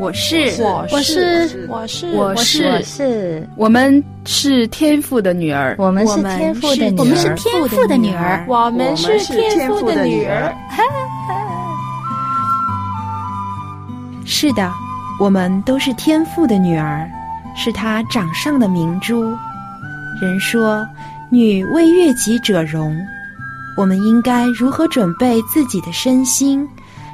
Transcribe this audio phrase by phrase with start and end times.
[0.00, 5.76] 我是，我是，我是，我是，我是，我们是天赋的女儿。
[5.78, 6.96] 我们是天赋的女儿。
[6.96, 8.46] 我们是天赋的女儿。
[8.48, 10.54] 我们是天赋的女儿。
[14.24, 14.72] 是的，
[15.20, 17.06] 我们都是天赋的女儿。
[17.54, 19.36] 是他掌上的明珠。
[20.22, 20.86] 人说
[21.30, 22.96] “女为悦己者容”，
[23.76, 26.66] 我们应该如何准备自己的身心，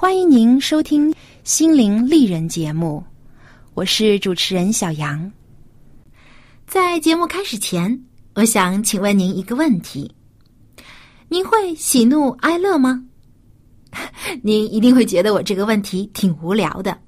[0.00, 1.12] 欢迎您收听
[1.44, 3.04] 《心灵丽人》节目，
[3.74, 5.30] 我是主持人小杨。
[6.66, 8.02] 在节目开始前，
[8.34, 10.10] 我想请问您一个问题：
[11.28, 13.04] 您会喜怒哀乐吗？
[14.42, 16.98] 您一定会觉得我这个问题挺无聊的。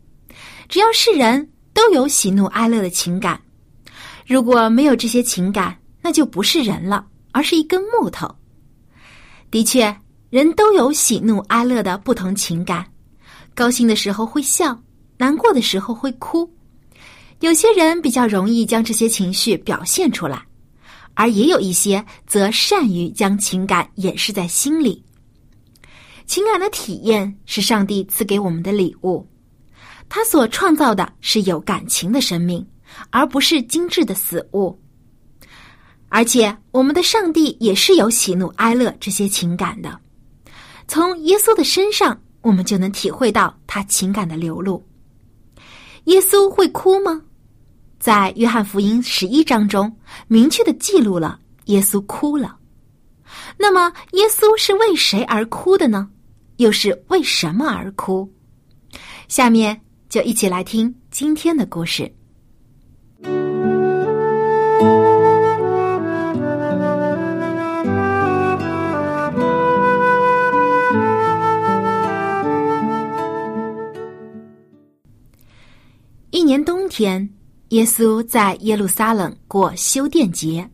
[0.68, 3.40] 只要是人都有喜怒哀乐的情感，
[4.27, 8.30] 如果没有这些情感，那就不是人了，而是一根木头。
[9.50, 9.96] 的确。
[10.33, 12.91] 人都有喜怒哀乐的不同情感，
[13.55, 14.74] 高兴的时候会笑，
[15.19, 16.50] 难过的时候会哭。
[17.41, 20.42] 有些人比较容易将这些情绪表现出来，
[21.12, 25.05] 而也有一些则善于将情感掩饰在心里。
[26.24, 29.29] 情感的体验是上帝赐给我们的礼物，
[30.08, 32.67] 他所创造的是有感情的生命，
[33.11, 34.80] 而不是精致的死物。
[36.08, 40.01] 而且，我们的上帝也是有喜怒哀乐这些情感的。
[40.86, 44.84] 从耶稣的身上，我们就能体会到他情感的流露。
[46.04, 47.22] 耶稣会哭吗？
[47.98, 49.94] 在约翰福音十一章中，
[50.26, 52.56] 明确的记录了耶稣哭了。
[53.56, 56.10] 那么，耶稣是为谁而哭的呢？
[56.56, 58.28] 又是为什么而哭？
[59.28, 62.12] 下面就一起来听今天的故事。
[76.92, 77.27] 天，
[77.70, 80.69] 耶稣在耶路撒冷过修殿节。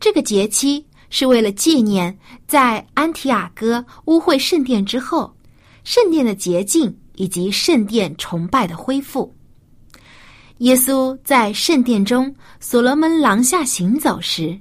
[0.00, 5.30] 这个节期是为了纪念在安提阿哥污秽圣殿之后，
[5.84, 9.30] 圣殿的洁净以及圣殿崇拜的恢复。
[10.58, 14.58] 耶稣在圣殿中所罗门廊下行走时，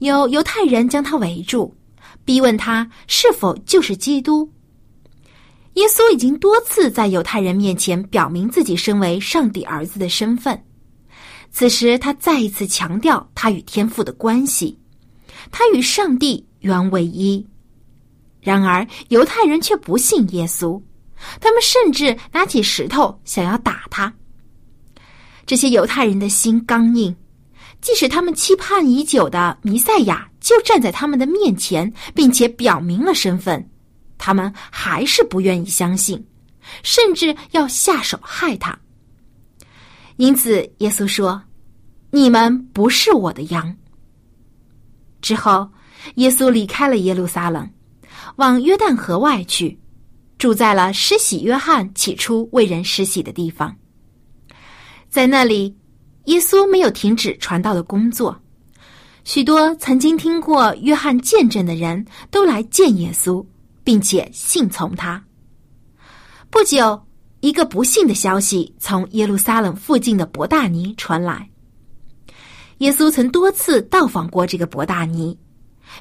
[0.00, 1.74] 有犹太人将他围住，
[2.22, 4.46] 逼问他是否就是基督。
[5.74, 10.60] 耶稣已经多次在犹太人面前表明自己身为上帝儿子的身份，
[11.52, 14.76] 此时他再一次强调他与天父的关系，
[15.50, 17.46] 他与上帝原为一。
[18.40, 20.80] 然而犹太人却不信耶稣，
[21.40, 24.12] 他们甚至拿起石头想要打他。
[25.46, 27.14] 这些犹太人的心刚硬，
[27.80, 33.70] 即使他们期盼已久的弥赛亚就站在他们的面前，并且表明了身份。
[34.20, 36.22] 他们还是不愿意相信，
[36.82, 38.78] 甚至要下手害他。
[40.16, 41.42] 因此，耶稣说
[42.12, 43.74] ：“你们不是我的羊。”
[45.22, 45.66] 之后，
[46.16, 47.66] 耶稣离开了耶路撒冷，
[48.36, 49.80] 往约旦河外去，
[50.36, 53.74] 住在了施洗约翰起初为人施洗的地方。
[55.08, 55.74] 在那里，
[56.26, 58.38] 耶稣没有停止传道的工作。
[59.24, 63.44] 许多曾经听过约翰见证的人都来见耶稣。
[63.84, 65.22] 并且信从他。
[66.50, 67.00] 不久，
[67.40, 71.48] 一个不幸的消息从耶路撒冷附近的伯大尼传来。
[72.78, 75.38] 耶稣曾多次到访过这个伯大尼，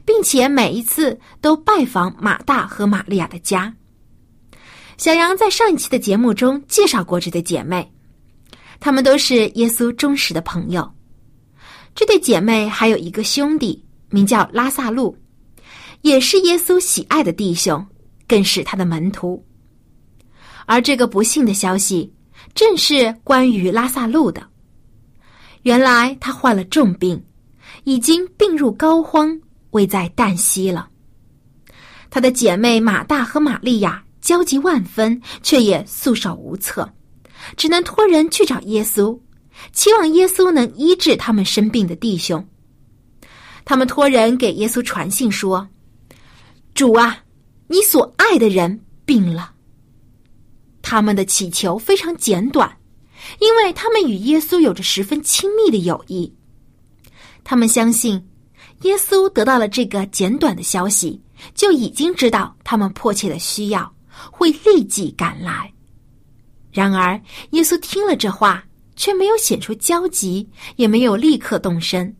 [0.06, 3.74] 并且每一次都拜访马大和玛利亚的家。
[4.98, 7.90] 小杨在上一期的节目中介绍过这对姐妹，
[8.80, 10.90] 她们都是耶稣忠实的朋友。
[11.96, 15.18] 这对姐妹还有一个兄弟，名叫拉萨路。
[16.02, 17.86] 也是耶稣喜爱的弟兄，
[18.28, 19.44] 更是他的门徒。
[20.66, 22.14] 而这个不幸的消息，
[22.54, 24.46] 正是关于拉萨路的。
[25.64, 27.22] 原来他患了重病，
[27.84, 29.40] 已经病入膏肓，
[29.72, 30.88] 危在旦夕了。
[32.10, 36.90] 他的姐妹马大和玛利亚焦急万分，却也束手无策，
[37.58, 39.20] 只能托人去找耶稣，
[39.74, 42.48] 期望耶稣能医治他们生病的弟兄。
[43.66, 45.68] 他们托人给耶稣传信说
[46.80, 47.26] ：“主啊，
[47.68, 49.54] 你所爱的人病了。”
[50.82, 52.74] 他们的祈求非常简短，
[53.42, 56.34] 因为他们与耶稣有着十分亲密的友谊。
[57.44, 58.26] 他们相信，
[58.84, 61.22] 耶稣得到了这个简短的消息，
[61.54, 63.94] 就已经知道他们迫切的需要，
[64.32, 65.70] 会立即赶来。
[66.72, 68.64] 然而，耶稣听了这话，
[68.96, 70.48] 却没有显出焦急，
[70.78, 72.16] 也没有立刻动身，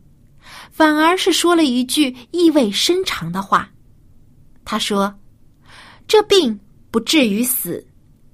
[0.70, 3.66] 反而是说了一句意味深长的话。
[4.70, 5.12] 他说
[6.06, 6.56] ：“这病
[6.92, 7.84] 不至于死。”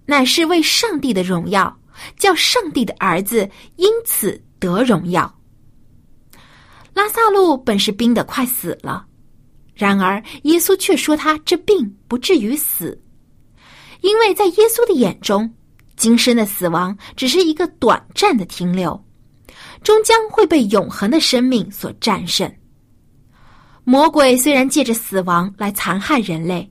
[0.05, 1.75] 乃是为上帝的荣耀，
[2.19, 5.35] 叫上帝的儿子因此得荣耀。
[6.93, 9.07] 拉萨路本是病得快死了，
[9.75, 13.03] 然而耶稣却说他这病不至于死，
[14.03, 15.51] 因为在耶稣的眼中，
[15.97, 19.03] 今生的死亡只是一个短暂的停留，
[19.83, 22.55] 终将会被永恒的生命所战胜。
[23.87, 26.71] 魔鬼虽然借着死亡来残害人类。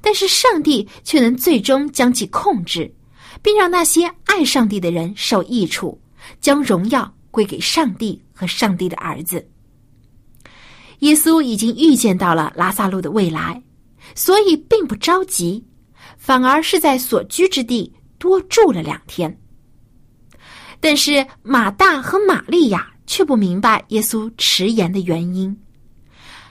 [0.00, 2.92] 但是上帝却能最终将其控制，
[3.40, 5.96] 并让那些爱上帝的人受益处，
[6.40, 9.48] 将荣耀归给上帝和上帝的儿子。
[11.00, 13.62] 耶稣已经预见到了拉萨路的未来，
[14.16, 15.64] 所以并不着急，
[16.18, 19.38] 反而是在所居之地多住了两天。
[20.80, 25.56] 但是马大和玛利亚却不明白耶稣迟延的原因。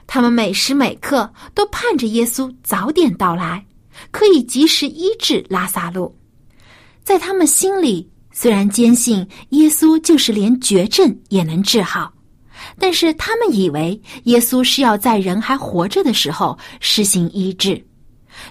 [0.07, 3.65] 他们每时每刻都盼着耶稣早点到来，
[4.11, 6.15] 可以及时医治拉萨路。
[7.03, 12.11] 在他们心里，虽然坚信耶稣就是连绝症也能治好，
[12.79, 17.83] 但是他们以为耶稣是要在人还活着的时候实行医治。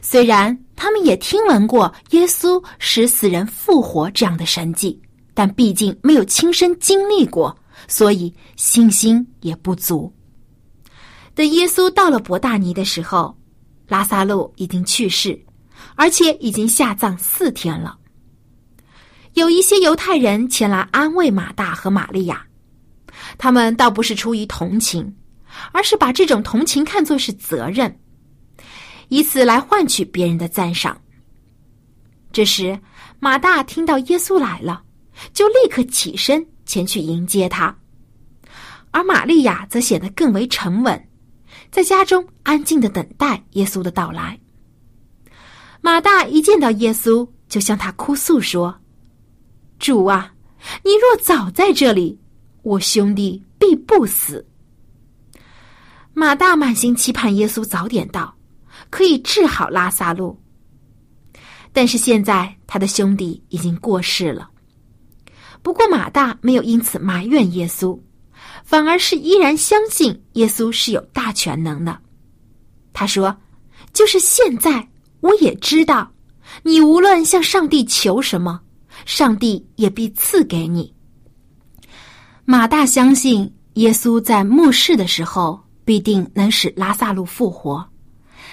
[0.01, 4.99] 虽然他们也听闻过耶稣使死人复活这样的神迹，
[5.35, 7.55] 但毕竟没有亲身经历过，
[7.87, 10.13] 所以信心也不足。
[11.35, 13.37] 等耶稣到了伯大尼的时候，
[13.89, 15.39] 拉萨路已经去世，
[15.97, 17.99] 而且已经下葬四天了。
[19.33, 22.47] 有一些犹太人前来安慰马大和玛利亚，
[23.37, 25.13] 他们倒不是出于同情，
[25.73, 27.99] 而是把这种同情看作是责任，
[29.09, 30.97] 以此来换取别人的赞赏。
[32.31, 32.79] 这时，
[33.19, 34.85] 马大听到耶稣来了，
[35.33, 37.77] 就立刻起身前去迎接他，
[38.93, 41.09] 而玛利亚则显得更为沉稳。
[41.75, 44.39] 在家中安静的等待耶稣的到来。
[45.81, 48.73] 马大一见到耶稣，就向他哭诉说
[49.81, 50.33] ：“主啊，
[50.85, 52.17] 你若早在这里，
[52.63, 54.47] 我兄弟必不死。”
[56.15, 58.33] 马大满心期盼耶稣早点到，
[58.89, 60.41] 可以治好拉萨路。
[61.73, 64.49] 但是现在他的兄弟已经过世了。
[65.61, 67.99] 不过马大没有因此埋怨耶稣。
[68.65, 71.97] 反而是依然相信耶稣是有大全能的。
[72.93, 73.37] 他说
[73.93, 74.89] ：“就是现在，
[75.21, 76.11] 我也知道，
[76.63, 78.61] 你无论向上帝求什么，
[79.05, 80.93] 上帝也必赐给你。”
[82.47, 87.87] 马大相信耶稣在末世的时候必定能使拉萨路复活，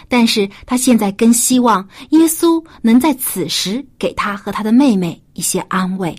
[0.08, 6.16] 但是他现在更希望耶稣能在此时给他和他的妹妹一些安慰。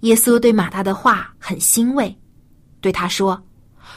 [0.00, 2.16] 耶稣对马大的话很欣慰。
[2.80, 3.40] 对他说：“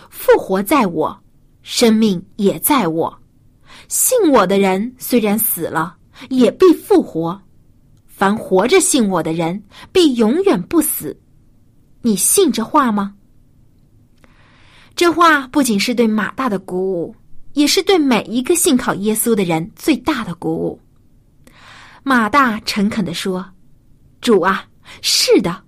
[0.09, 1.17] 复活在我，
[1.61, 3.19] 生命也在我。
[3.87, 5.95] 信我的人虽然死了，
[6.29, 7.37] 也必复活；
[8.07, 9.61] 凡活着信我的人，
[9.91, 11.17] 必永远不死。
[12.01, 13.15] 你信这话吗？”
[14.95, 17.15] 这话不仅是对马大的鼓舞，
[17.53, 20.79] 也是对每一个信靠耶稣的人最大的鼓舞。
[22.03, 23.45] 马大诚恳的说
[24.21, 24.65] ：“主啊，
[25.01, 25.63] 是的，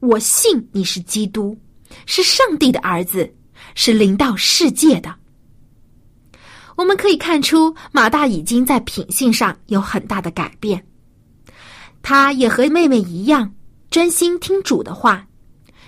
[0.00, 1.56] 我信你是基督。”
[2.06, 3.34] 是上帝的儿子，
[3.74, 5.14] 是临到世界的。
[6.76, 10.84] 我们可以看出，马大已经在品性上有很大的改变。
[12.02, 13.54] 他也和妹妹一样，
[13.90, 15.26] 专心听主的话，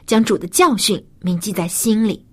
[0.06, 2.24] 将主的教训铭记在心里。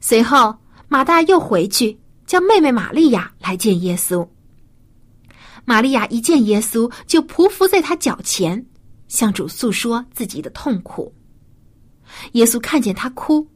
[0.00, 0.56] 随后，
[0.88, 4.26] 马大又回去叫妹妹玛利亚来见耶稣。
[5.66, 8.64] 玛利亚一见耶稣，就匍匐在他脚前，
[9.08, 11.12] 向主诉说自己的痛苦。
[12.32, 13.46] 耶稣看见他哭，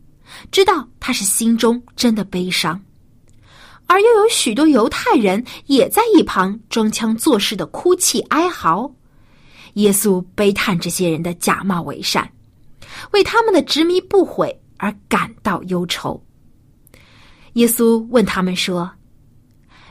[0.50, 2.80] 知道他是心中真的悲伤，
[3.86, 8.92] 而又有许多犹太人也在一旁装腔作势的哭泣哀嚎。
[9.74, 12.30] 耶稣悲叹这些人的假冒伪善，
[13.12, 16.22] 为他们的执迷不悔而感到忧愁。
[17.54, 18.90] 耶稣问他们说：“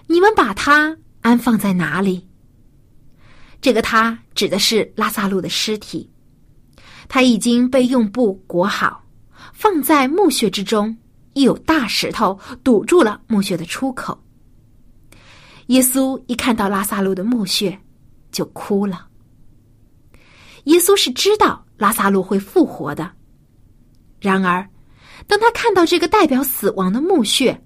[0.07, 2.27] 你们把他安放在哪里？”
[3.61, 6.09] 这个“他”指的是拉萨路的尸体，
[7.13, 8.99] 他已经被用布裹好，
[9.53, 10.97] 放在墓穴之中，
[11.33, 14.19] 一有大石头堵住了墓穴的出口。
[15.67, 17.79] 耶稣一看到拉萨路的墓穴，
[18.31, 19.05] 就哭了。
[20.63, 23.11] 耶稣是知道拉萨路会复活的，
[24.19, 24.67] 然而，
[25.27, 27.61] 当他看到这个代表死亡的墓穴，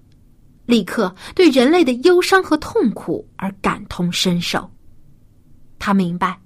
[0.66, 4.70] 立刻对人类的忧伤和痛苦而感同身受。
[5.78, 6.38] 他明白，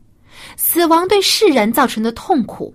[0.57, 2.73] 死亡对世人造成的痛苦，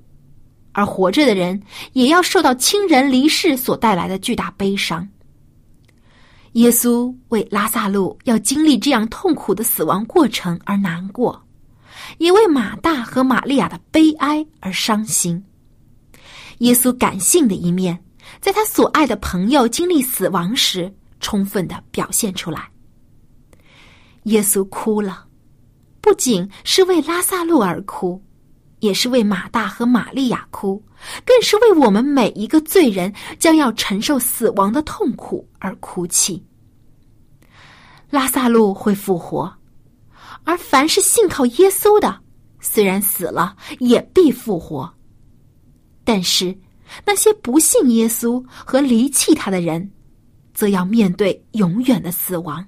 [0.78, 1.60] 而活着的人
[1.94, 5.10] 也要受到亲人离世所带来的巨大悲伤。
[6.52, 11.44] 耶稣为拉萨路要经历这样痛苦的死亡过程而难过。
[12.20, 15.44] 也为马大和玛利亚的悲哀而伤心。
[16.60, 17.98] 耶稣感性的一面，
[18.40, 22.70] 在他所爱的朋友经历死亡时，充分的表现出来。
[24.24, 25.26] 耶稣哭了，
[26.02, 28.22] 不仅是为拉萨路而哭，
[28.80, 30.82] 也是为马大和玛利亚哭，
[31.26, 36.44] 更是为我们每一个罪人将要承受死亡的痛苦而哭泣。
[38.10, 39.52] 拉萨路会复活。
[40.44, 42.22] 而凡是信靠耶稣的，
[42.62, 44.90] 虽然死了，也必复活。
[46.06, 46.58] 但是
[47.06, 49.92] 那些不信耶稣和离弃他的人，
[50.54, 52.66] 则要面对永远的死亡。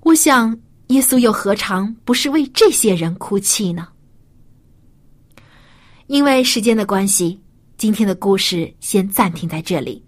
[0.00, 0.54] 我想，
[0.88, 3.88] 耶稣又何尝不是为这些人哭泣呢？
[6.10, 7.40] 因为时间的关系，
[7.76, 10.04] 今天的故事先暂停在这里。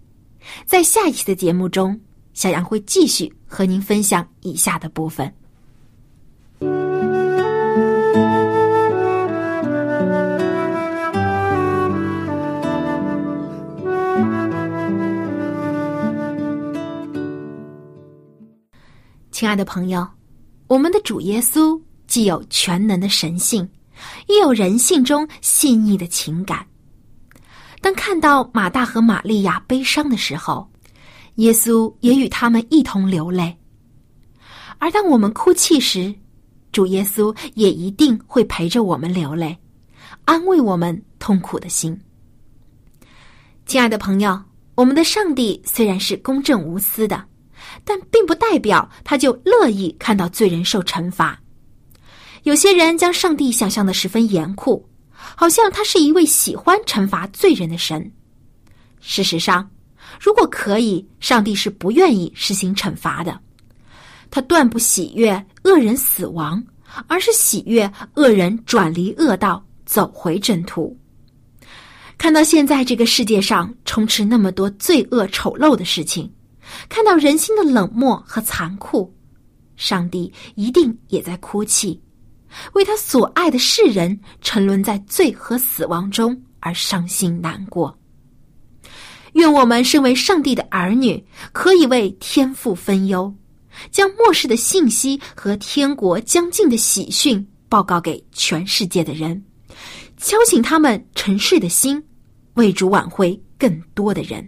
[0.65, 1.97] 在下一期的节目中，
[2.33, 5.33] 小杨会继续和您分享以下的部分。
[19.31, 20.05] 亲爱的朋友，
[20.67, 23.65] 我们的主耶稣既有全能的神性，
[24.27, 26.65] 也有人性中细腻的情感。
[27.81, 30.69] 当看到马大和玛利亚悲伤的时候，
[31.35, 33.53] 耶稣也与他们一同流泪；
[34.77, 36.13] 而当我们哭泣时，
[36.71, 39.57] 主耶稣也一定会陪着我们流泪，
[40.25, 41.99] 安慰我们痛苦的心。
[43.65, 44.41] 亲爱的朋友，
[44.75, 47.25] 我们的上帝虽然是公正无私的。
[47.85, 51.39] 但并不代表他就乐意看到罪人受惩罚。
[52.43, 58.11] 有些人将上帝想象的十分严酷，好像他是一位喜欢惩罚罪人的神。
[58.99, 59.69] 事实上，
[60.19, 63.39] 如果可以，上帝是不愿意实行惩罚的。
[64.29, 65.31] 他断不喜悦
[65.63, 66.61] 恶人死亡，
[67.07, 70.97] 而是喜悦恶人转离恶道，走回正途。
[72.17, 76.29] 看到现在这个世界上充斥那么多罪恶丑陋的事情。
[76.89, 79.13] 看到人心的冷漠和残酷，
[79.75, 82.01] 上帝一定也在哭泣，
[82.73, 87.97] 为他所爱的世人沉沦在罪和死亡中而伤心难过。
[89.33, 93.33] 愿我们身为上帝的儿女，可以为天父分忧，
[93.89, 99.43] 将末世的信息和天国将近的喜讯报告给全世界的人，
[100.17, 102.03] 敲醒他们沉睡的心，
[102.53, 104.47] 为主挽回更多的人。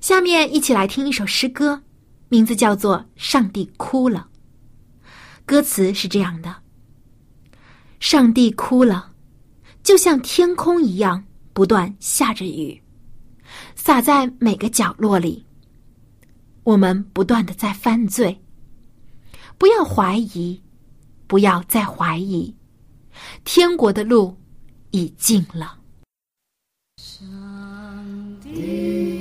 [0.00, 1.82] 下面一起来听一首诗歌，
[2.28, 4.26] 名字叫做《上帝哭了》。
[5.50, 6.62] 歌词是这样的：
[7.98, 9.10] 上帝哭了，
[9.82, 12.80] 就像天空一样，不断下着雨，
[13.74, 15.44] 洒在每个角落里。
[16.62, 18.40] 我们不断的在犯罪，
[19.58, 20.62] 不要怀疑，
[21.26, 22.54] 不要再怀疑，
[23.42, 24.38] 天国的路
[24.92, 25.80] 已尽了。
[26.96, 27.28] 上
[28.40, 29.19] 帝。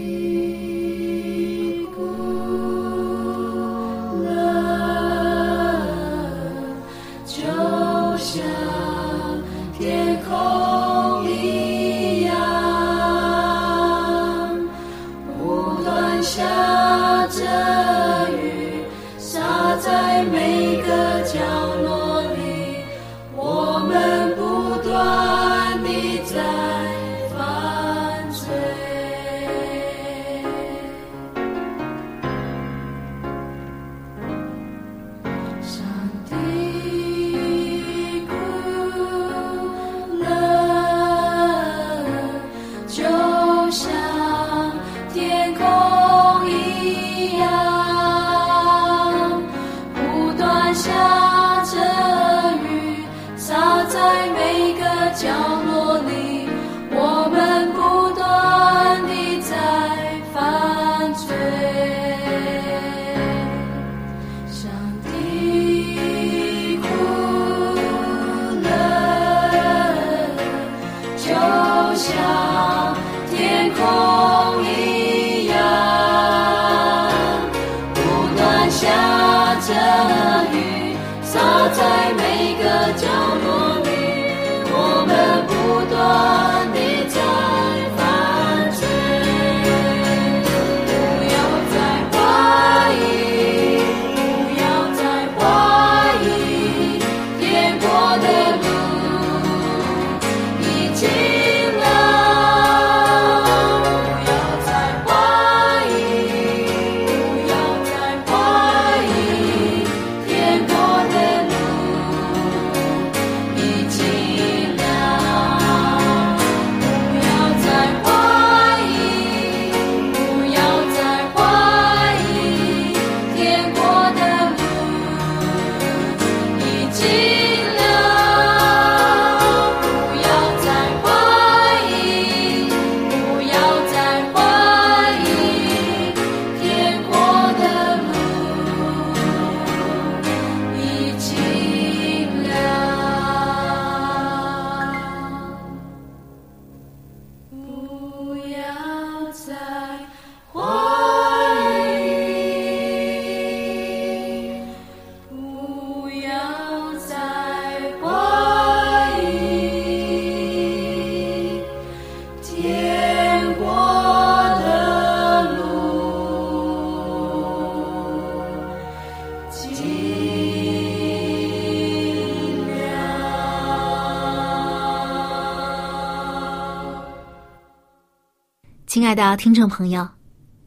[178.99, 180.05] 亲爱的听众朋友，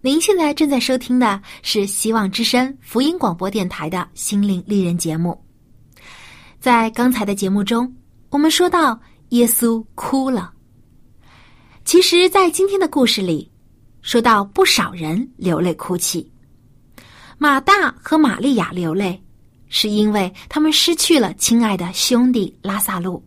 [0.00, 5.38] 您现在正在收听的是希望之声福音广播电台的心灵丽人节目。
[6.58, 7.94] 在刚才的节目中，
[8.30, 10.50] 我们说到耶稣哭了。
[11.84, 13.52] 其实，在今天的故事里，
[14.00, 16.26] 说到不少人流泪哭泣。
[17.36, 19.22] 马大和玛利亚流泪，
[19.68, 23.22] 是因为他们失去了亲爱的兄弟拉萨路。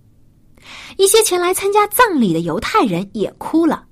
[0.98, 3.86] 一些前来参加葬礼的犹太人也哭了。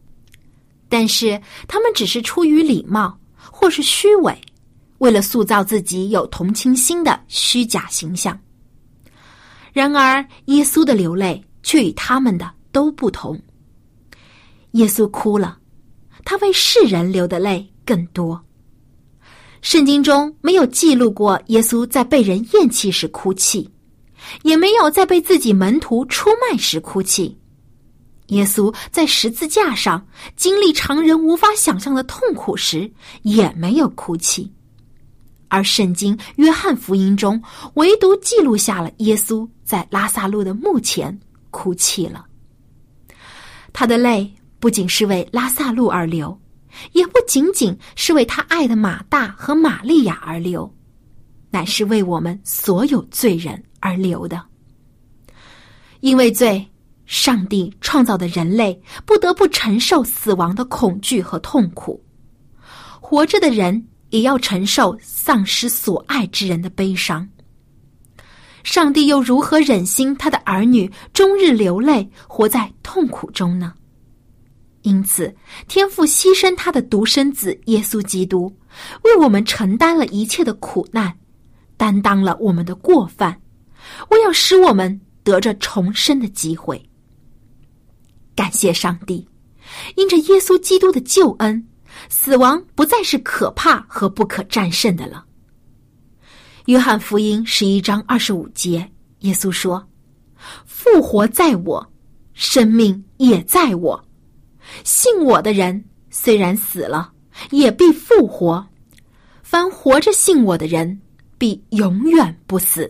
[0.93, 4.39] 但是他们只是出于礼貌，或是虚伪，
[4.99, 8.39] 为了塑造自己有同情心的虚假形象。
[9.71, 13.41] 然而，耶稣的流泪却与他们的都不同。
[14.73, 15.57] 耶稣哭了，
[16.23, 18.39] 他为世人流的泪更多。
[19.63, 23.67] 圣经中没有记录过耶稣在被人厌弃时哭泣，
[24.43, 27.35] 也没有在被自己门徒出卖时哭泣。
[28.27, 32.89] 耶稣在十字架上经历常人无法想象的痛苦时，
[33.23, 34.49] 也没有哭泣；
[35.49, 37.41] 而圣经约翰福音中
[37.75, 41.19] 唯独记录下了耶稣在拉萨路的墓前
[41.51, 42.25] 哭泣了。
[43.73, 46.39] 他的泪不仅是为拉萨路而流，
[46.93, 50.73] 也不仅仅是为他爱的马大和玛利亚而流，
[51.51, 54.41] 乃是为我们所有罪人而流的，
[55.99, 56.65] 因为罪。
[57.13, 62.03] 上帝创造的人类不得不承受死亡的恐惧和痛苦，
[62.99, 67.29] 活着的人也要承受丧失所爱之人的悲伤。
[68.63, 73.75] 上帝又如何忍心他的儿女终日流泪，活在痛苦中呢？
[74.81, 75.31] 因此，
[75.67, 78.51] 天父牺牲他的独生子耶稣基督，
[79.03, 81.15] 为我们承担了一切的苦难，
[81.77, 83.39] 担当了我们的过犯，
[84.09, 86.83] 为要使我们得着重生的机会。
[88.35, 89.27] 感谢上帝，
[89.95, 91.67] 因着耶稣基督的救恩，
[92.09, 95.23] 死亡不再是可怕和不可战胜的了。
[96.65, 99.85] 约翰福音十一章二十五节，耶稣说
[100.65, 101.85] ：“复活在我，
[102.33, 104.03] 生命也在我。
[104.83, 107.11] 信我的人，虽然死了，
[107.51, 108.65] 也必复活；
[109.41, 111.01] 凡活着信我的人，
[111.37, 112.89] 必永远不死。”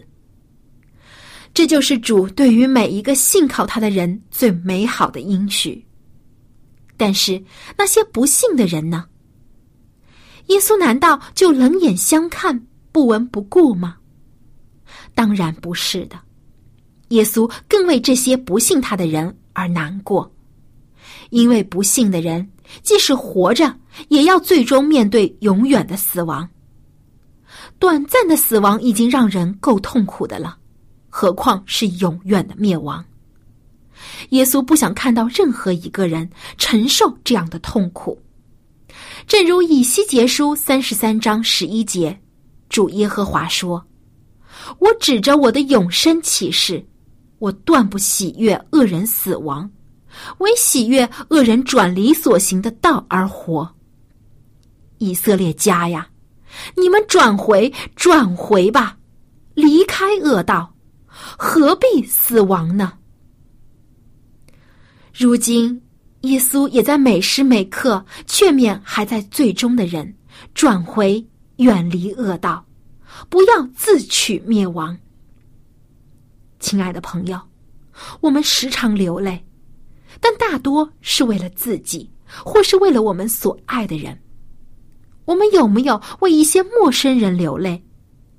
[1.53, 5.85] 这就是主对于每一个信靠他的人最美好的应许。
[6.97, 7.43] 但是
[7.77, 9.05] 那些不信的人呢？
[10.47, 13.97] 耶稣难道就冷眼相看、不闻不顾吗？
[15.13, 16.19] 当然不是的。
[17.09, 20.31] 耶稣更为这些不信他的人而难过，
[21.29, 22.47] 因为不信的人
[22.81, 23.75] 即使活着，
[24.07, 26.49] 也要最终面对永远的死亡。
[27.77, 30.57] 短暂的死亡已经让人够痛苦的了。
[31.15, 33.05] 何况是永远的灭亡。
[34.29, 38.19] 耶稣不想看到任何一个人承受这样的痛苦。
[39.27, 42.19] 正如以西结书三十三章十一节，
[42.67, 43.85] 主耶和华说
[44.79, 46.83] ：“我指着我的永生启示，
[47.37, 49.69] 我断不喜悦恶人死亡，
[50.39, 53.71] 唯喜悦恶人转离所行的道而活。”
[54.97, 56.09] 以色列家呀，
[56.75, 58.97] 你们转回，转回吧，
[59.53, 60.72] 离开恶道。
[61.37, 62.93] 何必死亡呢？
[65.13, 65.81] 如今，
[66.21, 70.15] 耶稣也在每时每刻劝勉还在最终的人，
[70.53, 71.23] 转回
[71.57, 72.65] 远离恶道，
[73.29, 74.97] 不要自取灭亡。
[76.59, 77.39] 亲爱的朋友，
[78.21, 79.43] 我们时常流泪，
[80.19, 82.09] 但大多是为了自己，
[82.43, 84.17] 或是为了我们所爱的人。
[85.25, 87.83] 我们有没有为一些陌生人流泪，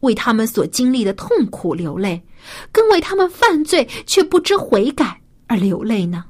[0.05, 2.23] 为他们所经历的痛苦流泪，
[2.71, 6.25] 更为他们犯罪却不知悔改而流泪呢？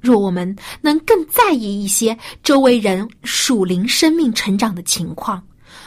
[0.00, 5.42] 若我们能更在意一些周围人属灵生命成长的情况，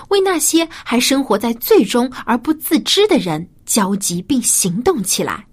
[0.10, 5.46] 为那些还生活在最终而不自知的人焦急并行动起来，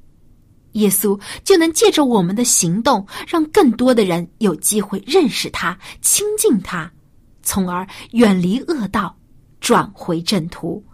[0.73, 6.91] 耶稣就能借着我们的行动，让更多的人有机会认识他、亲近他，
[7.43, 9.15] 从而远离恶道，
[9.65, 10.85] 转回正途，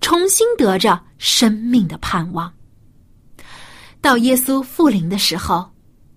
[0.00, 2.52] 重新得着生命的盼望。
[4.00, 5.70] 到耶稣复临的时候。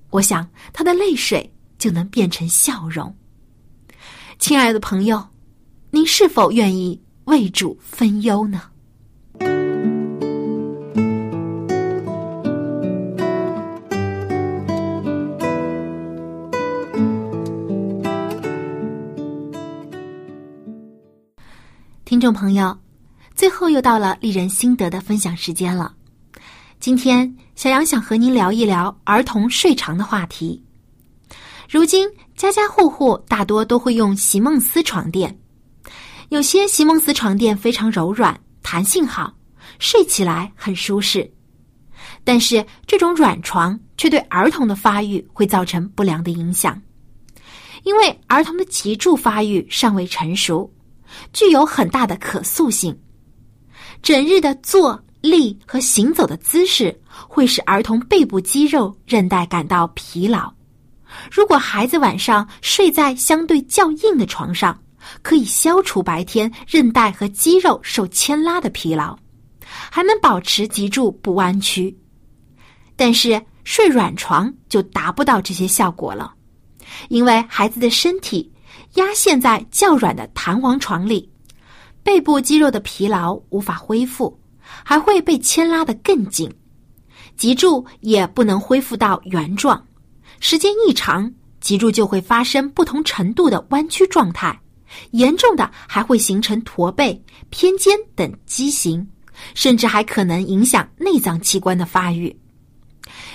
[0.10, 3.16] 我想，他的泪水就能变成笑容。
[4.40, 5.24] 亲爱的朋友，
[5.92, 8.64] 您是否愿意为主分忧呢？
[22.20, 22.78] 听众朋友，
[23.34, 25.96] 最后又到了令人心得的分享时间了。
[26.78, 30.62] 今天，小杨想和您聊一聊儿童睡床的话题。
[31.70, 32.06] 如今，
[32.36, 35.34] 家家户户大多都会用席梦思床垫，
[36.28, 39.34] 有些席梦思床垫非常柔软，弹性好，
[39.80, 41.32] 睡起来很舒适。
[42.26, 46.82] 但是，这种软床却对儿童的发育会造成不良的影响，
[47.84, 50.70] 因为儿童的脊柱发育尚未成熟，
[51.34, 52.98] 具有很大的可塑性，
[54.02, 55.04] 整日的坐。
[55.22, 60.50] 立和行走的姿势会使儿童背部肌肉韧带感到疲劳。
[61.30, 64.82] 如果孩子晚上睡在相对较硬的床上，
[65.22, 69.14] 可以消除白天韧带和肌肉受牵拉的疲劳，
[69.92, 71.94] 还能保持脊柱不弯曲。
[72.96, 76.34] 但是睡软床就达不到这些效果了，
[77.10, 78.50] 因为孩子的身体
[78.96, 81.30] 压陷在较软的弹簧床里，
[82.04, 84.38] 背部肌肉的疲劳无法恢复。
[84.86, 86.48] 还会被牵拉得更紧，
[87.36, 89.84] 脊柱也不能恢复到原状。
[90.40, 94.58] 时间一长，脊柱就会发生不同程度的弯曲状态，
[95.12, 99.06] 严重的还会形成驼背、偏肩等畸形，
[99.56, 102.34] 甚至还可能影响内脏器官的发育。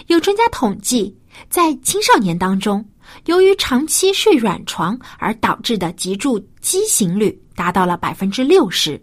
[0.06, 1.16] 有专家统计，
[1.50, 2.84] 在青少年当中，
[3.26, 9.02] 由于长期睡软床而导致的脊柱畸形率达到了百分之六十。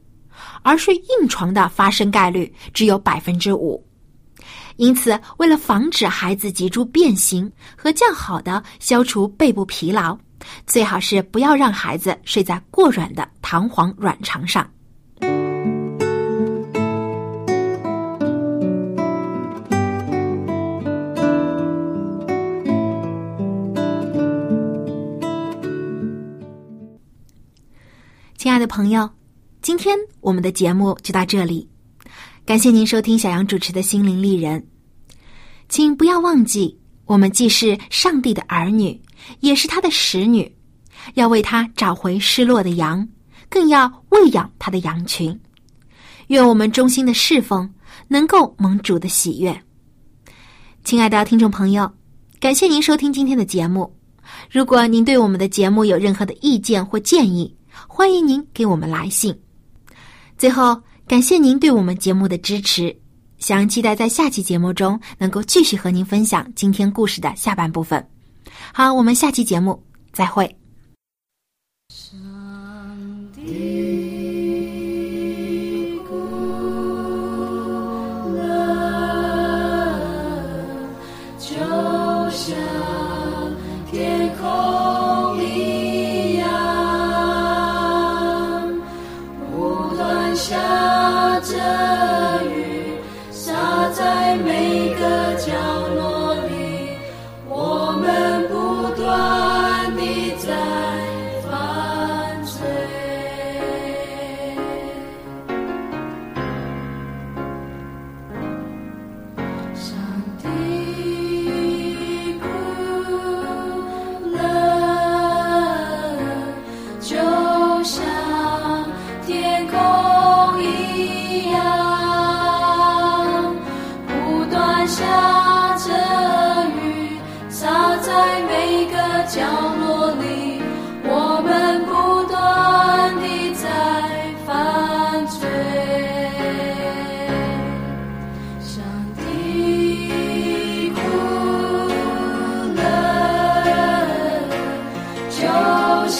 [0.63, 3.83] 而睡硬床的发生概率只有百分之五，
[4.77, 10.17] 因此，为了防止孩子脊柱变形和较好的消除背部疲劳，
[10.65, 14.67] 最好是不要让孩子睡在过软的弹簧软床上。
[28.41, 29.07] 亲爱的朋友。
[29.61, 31.69] 今天我们的节目就到这里，
[32.43, 34.65] 感谢您收听小杨主持的心灵丽人，
[35.69, 36.75] 请不要忘记，
[37.05, 38.99] 我们既是上帝的儿女，
[39.41, 40.51] 也是他的使女，
[41.13, 43.07] 要为他找回失落的羊，
[43.47, 45.39] 更要喂养他的羊群。
[46.29, 47.71] 愿我们衷心的侍奉
[48.07, 49.55] 能够蒙主的喜悦。
[50.83, 51.87] 亲爱的听众朋友，
[52.39, 53.95] 感谢您收听今天的节目。
[54.49, 57.55] 如果您对我们的节目有任何的意见或建议，
[57.87, 59.37] 欢迎您给我们来信。
[60.37, 62.95] 最后，感谢您对我们节目的支持，
[63.37, 68.05] 想期待在下期节目中能够继续和您分享今天故事的下半部分。
[68.73, 70.55] 好，我们下期节目再会。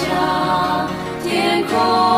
[0.02, 0.88] 向
[1.24, 2.11] 天空。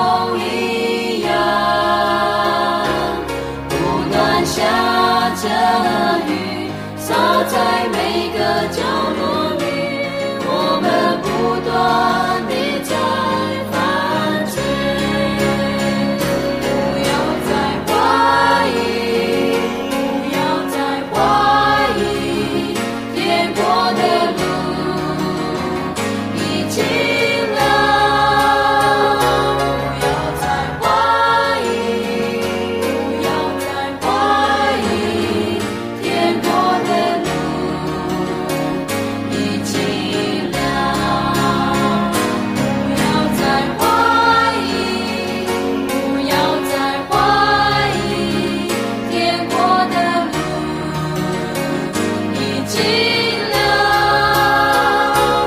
[52.74, 53.56] 尽量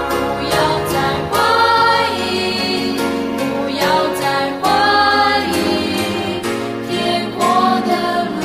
[0.08, 0.14] 不
[0.46, 0.54] 要
[0.86, 0.94] 再
[1.28, 1.34] 怀
[2.14, 2.22] 疑
[3.36, 3.42] 不
[3.74, 3.82] 要
[4.14, 4.22] 再
[4.60, 4.64] 怀
[5.50, 5.58] 疑
[6.86, 6.88] 天
[7.36, 7.40] 国
[7.88, 7.90] 的
[8.30, 8.38] 路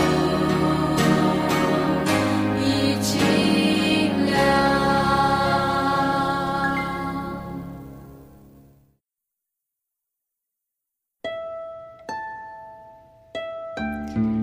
[2.60, 2.66] 已
[3.02, 3.10] 经
[4.26, 4.34] 了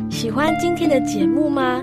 [0.09, 1.83] 喜欢今天的节目吗？